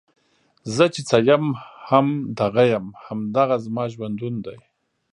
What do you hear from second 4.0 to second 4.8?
ون دی